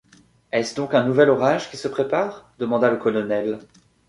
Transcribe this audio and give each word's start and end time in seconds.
Est-ce 0.51 0.73
donc 0.73 0.95
un 0.95 1.03
nouvel 1.03 1.29
orage 1.29 1.69
qui 1.69 1.77
se 1.77 1.87
prépare? 1.87 2.51
demanda 2.57 2.89
le 2.89 2.97
colonel. 2.97 3.59